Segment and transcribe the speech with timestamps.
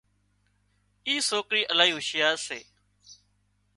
[1.07, 2.59] اي سوڪري الاهي هُوشيار سي